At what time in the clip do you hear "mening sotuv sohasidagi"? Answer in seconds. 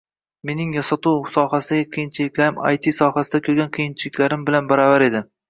0.49-1.85